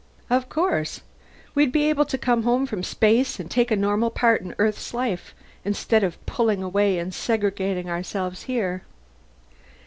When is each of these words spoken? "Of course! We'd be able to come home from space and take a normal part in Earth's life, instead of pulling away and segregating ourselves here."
"Of 0.31 0.49
course! 0.49 1.01
We'd 1.53 1.71
be 1.71 1.87
able 1.87 2.05
to 2.05 2.17
come 2.17 2.41
home 2.41 2.65
from 2.65 2.81
space 2.81 3.39
and 3.39 3.51
take 3.51 3.69
a 3.69 3.75
normal 3.75 4.09
part 4.09 4.41
in 4.41 4.55
Earth's 4.57 4.95
life, 4.95 5.35
instead 5.63 6.03
of 6.03 6.25
pulling 6.25 6.63
away 6.63 6.97
and 6.97 7.13
segregating 7.13 7.87
ourselves 7.87 8.45
here." 8.49 8.81